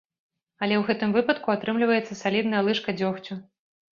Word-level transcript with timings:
Але 0.67 0.75
ў 0.77 0.83
гэтым 0.87 1.11
выпадку 1.17 1.51
атрымліваецца 1.55 2.17
салідная 2.21 2.61
лыжка 2.69 2.97
дзёгцю. 3.03 3.33